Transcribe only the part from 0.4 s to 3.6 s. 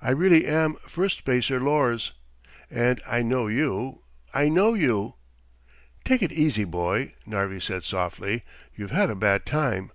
am Firstspacer Lors! And I know